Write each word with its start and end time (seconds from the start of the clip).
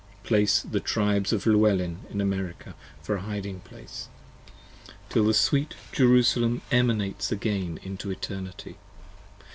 Place 0.23 0.61
the 0.63 0.79
Tribes 0.79 1.31
of 1.31 1.45
Llewellyn 1.45 1.99
in 2.09 2.21
America 2.21 2.73
for 3.03 3.17
a 3.17 3.21
hiding 3.21 3.59
place, 3.59 4.09
60 4.85 4.93
Till 5.13 5.33
sweet 5.33 5.75
Jerusalem 5.91 6.63
emanates 6.71 7.31
again 7.31 7.79
into 7.83 8.09
Eternity. 8.09 8.77